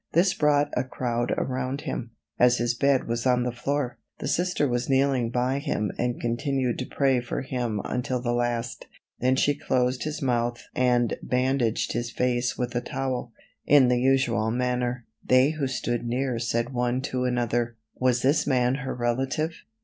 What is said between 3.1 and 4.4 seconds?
on the floor. The